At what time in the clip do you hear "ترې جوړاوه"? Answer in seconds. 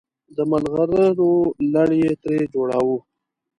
2.21-2.97